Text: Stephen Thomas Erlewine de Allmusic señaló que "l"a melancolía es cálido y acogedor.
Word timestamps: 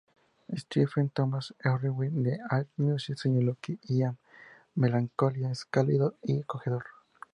Stephen 0.57 1.11
Thomas 1.11 1.53
Erlewine 1.63 2.23
de 2.23 2.39
Allmusic 2.49 3.17
señaló 3.17 3.55
que 3.61 3.77
"l"a 3.87 4.15
melancolía 4.73 5.51
es 5.51 5.63
cálido 5.65 6.15
y 6.23 6.41
acogedor. 6.41 6.85